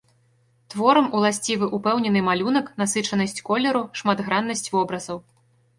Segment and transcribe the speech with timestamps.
[0.73, 5.17] Творам уласцівы ўпэўнены малюнак, насычанасць колеру, шматграннасць вобразаў.